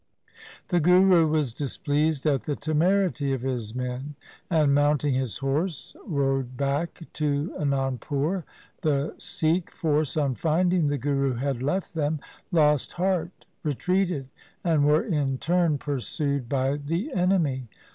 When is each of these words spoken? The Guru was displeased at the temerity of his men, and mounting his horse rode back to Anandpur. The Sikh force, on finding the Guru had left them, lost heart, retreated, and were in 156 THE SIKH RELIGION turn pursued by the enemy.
The 0.69 0.79
Guru 0.79 1.27
was 1.27 1.53
displeased 1.53 2.25
at 2.25 2.41
the 2.45 2.55
temerity 2.55 3.33
of 3.33 3.43
his 3.43 3.75
men, 3.75 4.15
and 4.49 4.73
mounting 4.73 5.13
his 5.13 5.37
horse 5.37 5.95
rode 6.07 6.57
back 6.57 7.01
to 7.13 7.53
Anandpur. 7.59 8.43
The 8.81 9.13
Sikh 9.19 9.69
force, 9.69 10.17
on 10.17 10.33
finding 10.33 10.87
the 10.87 10.97
Guru 10.97 11.35
had 11.35 11.61
left 11.61 11.93
them, 11.93 12.19
lost 12.51 12.93
heart, 12.93 13.45
retreated, 13.61 14.29
and 14.63 14.85
were 14.87 15.03
in 15.03 15.37
156 15.37 15.37
THE 15.37 15.37
SIKH 15.37 15.49
RELIGION 15.51 15.69
turn 15.69 15.77
pursued 15.77 16.49
by 16.49 16.75
the 16.77 17.13
enemy. 17.13 17.69